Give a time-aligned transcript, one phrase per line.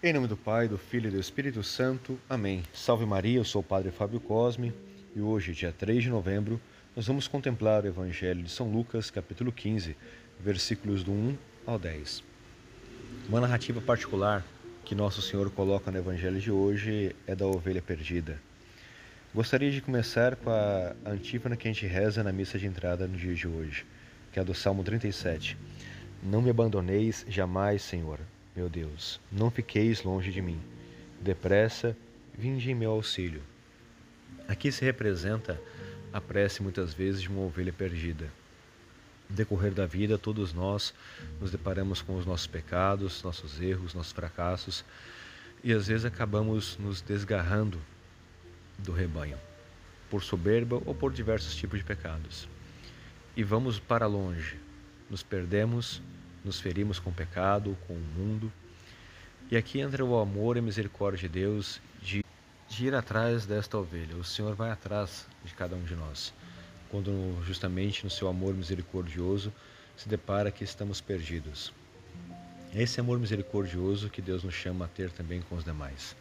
[0.00, 2.16] Em nome do Pai, do Filho e do Espírito Santo.
[2.30, 2.62] Amém.
[2.72, 4.72] Salve Maria, eu sou o Padre Fábio Cosme
[5.12, 6.60] e hoje, dia 3 de novembro,
[6.94, 9.96] nós vamos contemplar o Evangelho de São Lucas, capítulo 15,
[10.38, 12.22] versículos do 1 ao 10.
[13.28, 14.44] Uma narrativa particular
[14.84, 18.40] que Nosso Senhor coloca no Evangelho de hoje é da ovelha perdida.
[19.34, 23.18] Gostaria de começar com a antífona que a gente reza na missa de entrada no
[23.18, 23.84] dia de hoje,
[24.30, 25.58] que é a do Salmo 37.
[26.22, 28.20] Não me abandoneis jamais, Senhor,
[28.58, 30.60] meu Deus, não fiqueis longe de mim.
[31.20, 31.96] Depressa,
[32.36, 33.40] vinde em meu auxílio.
[34.48, 35.60] Aqui se representa
[36.12, 38.28] a prece muitas vezes de uma ovelha perdida.
[39.30, 40.92] No decorrer da vida, todos nós
[41.40, 44.84] nos deparamos com os nossos pecados, nossos erros, nossos fracassos
[45.62, 47.80] e às vezes acabamos nos desgarrando
[48.76, 49.38] do rebanho,
[50.10, 52.48] por soberba ou por diversos tipos de pecados.
[53.36, 54.58] E vamos para longe,
[55.08, 56.02] nos perdemos,
[56.48, 58.52] nos ferimos com o pecado, com o mundo.
[59.50, 62.24] E aqui entra o amor e misericórdia de Deus de,
[62.68, 64.16] de ir atrás desta ovelha.
[64.16, 66.34] O Senhor vai atrás de cada um de nós,
[66.90, 69.52] quando justamente no seu amor misericordioso
[69.96, 71.72] se depara que estamos perdidos.
[72.74, 76.16] É esse amor misericordioso que Deus nos chama a ter também com os demais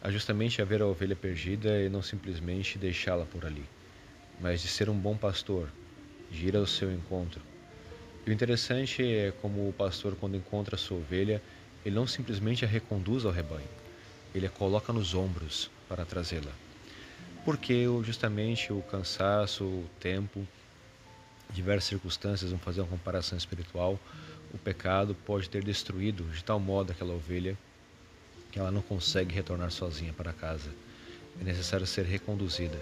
[0.00, 3.64] a justamente a ver a ovelha perdida e não simplesmente deixá-la por ali,
[4.40, 5.68] mas de ser um bom pastor,
[6.30, 7.40] de ir ao seu encontro.
[8.28, 11.42] E o interessante é como o pastor, quando encontra a sua ovelha,
[11.82, 13.66] ele não simplesmente a reconduz ao rebanho,
[14.34, 16.52] ele a coloca nos ombros para trazê-la.
[17.42, 20.46] Porque justamente o cansaço, o tempo,
[21.54, 23.98] diversas circunstâncias, vão fazer uma comparação espiritual,
[24.52, 27.56] o pecado pode ter destruído de tal modo aquela ovelha
[28.52, 30.68] que ela não consegue retornar sozinha para casa.
[31.40, 32.78] É necessário ser reconduzida.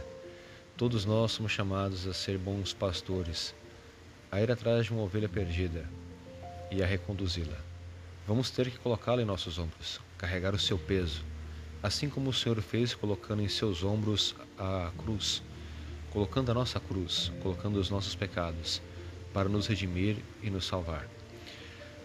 [0.76, 3.54] Todos nós somos chamados a ser bons pastores,
[4.36, 5.88] a ir atrás de uma ovelha perdida
[6.70, 7.56] e a reconduzi-la.
[8.26, 11.24] Vamos ter que colocá-la em nossos ombros, carregar o seu peso,
[11.82, 15.42] assim como o Senhor fez colocando em seus ombros a cruz,
[16.10, 18.82] colocando a nossa cruz, colocando os nossos pecados,
[19.32, 21.08] para nos redimir e nos salvar.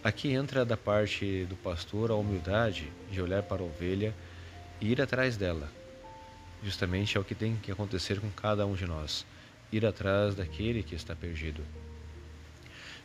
[0.02, 4.16] Aqui entra da parte do pastor a humildade de olhar para a ovelha
[4.80, 5.70] e ir atrás dela.
[6.64, 9.25] Justamente é o que tem que acontecer com cada um de nós,
[9.70, 11.62] ir atrás daquele que está perdido.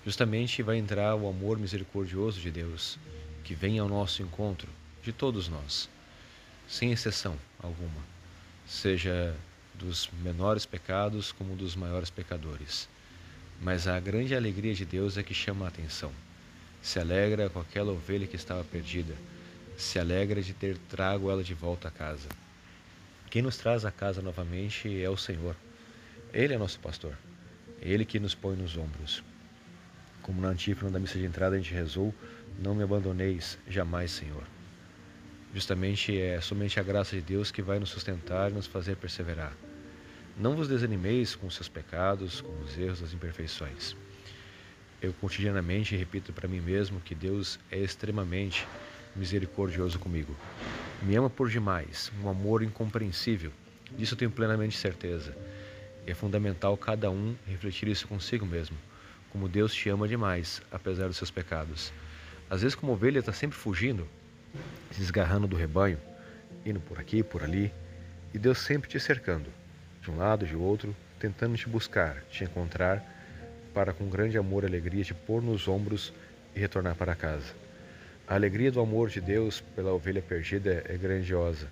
[0.06, 2.98] Justamente vai entrar o amor misericordioso de Deus,
[3.44, 4.68] que vem ao nosso encontro,
[5.02, 5.90] de todos nós,
[6.66, 8.00] sem exceção alguma,
[8.66, 9.36] seja
[9.74, 12.88] dos menores pecados como dos maiores pecadores.
[13.60, 16.12] Mas a grande alegria de Deus é que chama a atenção
[16.86, 19.12] se alegra com aquela ovelha que estava perdida,
[19.76, 22.28] se alegra de ter trago ela de volta a casa.
[23.28, 25.56] Quem nos traz a casa novamente é o Senhor.
[26.32, 27.18] Ele é nosso pastor.
[27.82, 29.20] Ele que nos põe nos ombros.
[30.26, 32.12] Como na antífona da missa de entrada a gente rezou,
[32.58, 34.42] não me abandoneis jamais, Senhor.
[35.54, 39.56] Justamente é somente a graça de Deus que vai nos sustentar e nos fazer perseverar.
[40.36, 43.94] Não vos desanimeis com os seus pecados, com os erros, as imperfeições.
[45.00, 48.66] Eu cotidianamente repito para mim mesmo que Deus é extremamente
[49.14, 50.34] misericordioso comigo.
[51.02, 53.52] Me ama por demais, um amor incompreensível.
[53.96, 55.36] Disso tenho plenamente certeza.
[56.04, 58.76] E é fundamental cada um refletir isso consigo mesmo,
[59.36, 61.92] como Deus te ama demais, apesar dos seus pecados.
[62.48, 64.08] Às vezes, como ovelha, está sempre fugindo,
[64.90, 65.98] se desgarrando do rebanho,
[66.64, 67.70] indo por aqui, por ali,
[68.32, 69.50] e Deus sempre te cercando,
[70.00, 73.04] de um lado, de outro, tentando te buscar, te encontrar
[73.74, 76.14] para com grande amor e alegria te pôr nos ombros
[76.54, 77.52] e retornar para casa.
[78.26, 81.68] A alegria do amor de Deus pela ovelha perdida é grandiosa.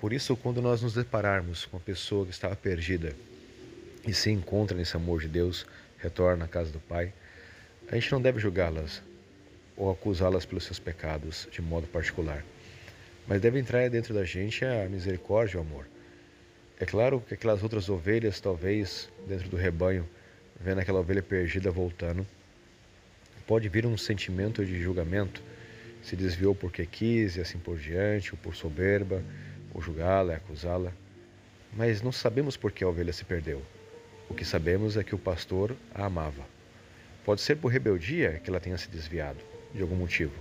[0.00, 3.12] Por isso, quando nós nos depararmos com a pessoa que estava perdida
[4.06, 5.66] e se encontra nesse amor de Deus,
[6.02, 7.12] retorna à casa do Pai,
[7.88, 9.02] a gente não deve julgá-las
[9.76, 12.44] ou acusá-las pelos seus pecados de modo particular,
[13.26, 15.86] mas deve entrar dentro da gente a misericórdia e o amor.
[16.78, 20.08] É claro que aquelas outras ovelhas, talvez dentro do rebanho,
[20.60, 22.26] vendo aquela ovelha perdida voltando,
[23.46, 25.42] pode vir um sentimento de julgamento,
[26.02, 29.22] se desviou porque quis e assim por diante, ou por soberba,
[29.72, 30.92] ou julgá-la, acusá-la.
[31.72, 33.62] Mas não sabemos por que a ovelha se perdeu.
[34.28, 36.44] O que sabemos é que o pastor a amava.
[37.24, 39.38] Pode ser por rebeldia que ela tenha se desviado,
[39.74, 40.34] de algum motivo,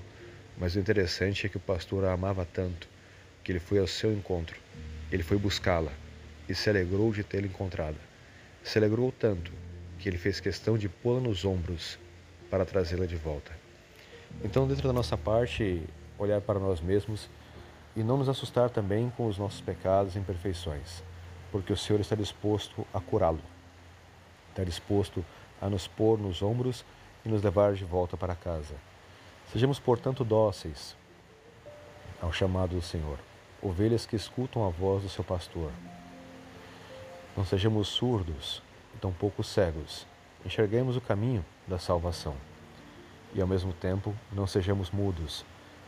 [0.58, 2.88] mas o interessante é que o pastor a amava tanto
[3.44, 4.58] que ele foi ao seu encontro,
[5.12, 5.92] ele foi buscá-la
[6.48, 7.98] e se alegrou de tê-la encontrado.
[8.64, 9.52] Se alegrou tanto
[9.98, 11.98] que ele fez questão de pô-la nos ombros
[12.50, 13.52] para trazê-la de volta.
[14.44, 15.82] Então, dentro da nossa parte,
[16.18, 17.30] olhar para nós mesmos
[17.96, 21.04] e não nos assustar também com os nossos pecados e imperfeições,
[21.52, 23.42] porque o Senhor está disposto a curá-lo,
[24.52, 25.26] está disposto
[25.60, 26.86] a nos pôr nos ombros
[27.26, 28.76] e nos levar de volta para casa.
[29.52, 30.96] Sejamos, portanto, dóceis
[32.22, 33.18] ao chamado do Senhor,
[33.62, 35.72] ovelhas que escutam a voz do seu pastor.
[37.36, 38.62] Não sejamos surdos
[38.96, 40.06] e tampouco cegos,
[40.46, 42.36] enxerguemos o caminho da salvação.
[43.34, 45.46] E ao mesmo tempo, não sejamos mudos,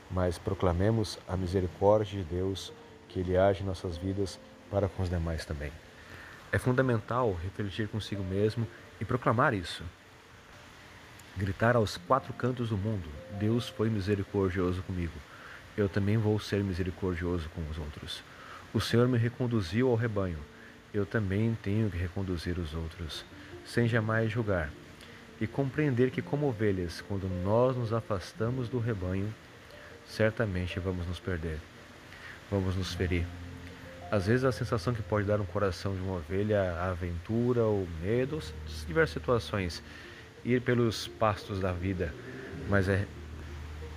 [0.09, 2.71] mas proclamemos a misericórdia de Deus,
[3.09, 4.39] que Ele age em nossas vidas
[4.71, 5.71] para com os demais também.
[6.53, 8.65] É fundamental refletir consigo mesmo
[9.01, 9.83] e proclamar isso.
[11.35, 15.19] Gritar aos quatro cantos do mundo: Deus foi misericordioso comigo
[15.75, 18.23] eu também vou ser misericordioso com os outros.
[18.73, 20.37] O Senhor me reconduziu ao rebanho,
[20.93, 23.25] eu também tenho que reconduzir os outros,
[23.65, 24.69] sem jamais julgar.
[25.41, 29.33] E compreender que, como ovelhas, quando nós nos afastamos do rebanho,
[30.07, 31.59] certamente vamos nos perder,
[32.51, 33.25] vamos nos ferir.
[34.13, 37.87] Às vezes a sensação que pode dar no coração de uma ovelha a aventura ou
[37.99, 38.39] medo,
[38.85, 39.81] diversas situações,
[40.45, 42.13] ir pelos pastos da vida,
[42.69, 43.07] mas é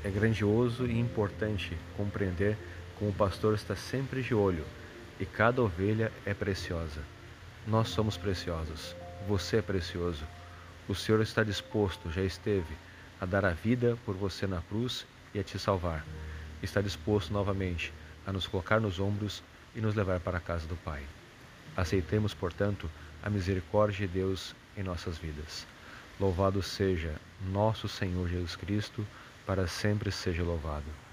[0.02, 2.56] é grandioso e importante compreender
[2.98, 4.64] como o pastor está sempre de olho
[5.20, 7.02] e cada ovelha é preciosa.
[7.66, 8.96] Nós somos preciosos,
[9.28, 10.24] você é precioso.
[10.88, 12.74] O Senhor está disposto, já esteve,
[13.20, 15.04] a dar a vida por você na cruz
[15.34, 16.06] e a te salvar.
[16.62, 17.92] Está disposto novamente
[18.26, 19.42] a nos colocar nos ombros
[19.76, 21.02] e nos levar para a casa do Pai.
[21.76, 22.90] Aceitemos, portanto,
[23.22, 25.66] a misericórdia de Deus em nossas vidas.
[26.18, 27.14] Louvado seja
[27.52, 29.06] nosso Senhor Jesus Cristo
[29.46, 31.05] para sempre seja louvado.